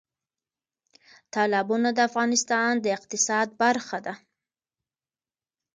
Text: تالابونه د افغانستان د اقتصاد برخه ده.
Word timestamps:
تالابونه 1.33 1.89
د 1.93 1.99
افغانستان 2.09 2.71
د 2.79 2.85
اقتصاد 2.97 3.47
برخه 3.61 3.97
ده. 4.05 4.13